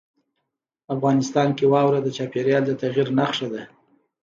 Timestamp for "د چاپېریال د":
2.03-2.71